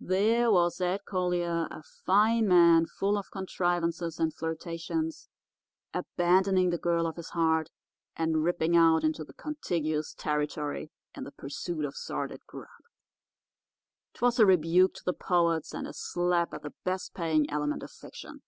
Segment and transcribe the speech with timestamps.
[0.00, 5.28] There was Ed Collier, a fine man full of contrivances and flirtations,
[5.94, 7.70] abandoning the girl of his heart
[8.16, 12.70] and ripping out into the contiguous territory in the pursuit of sordid grub.
[14.14, 17.92] 'Twas a rebuke to the poets and a slap at the best paying element of
[17.92, 18.42] fiction.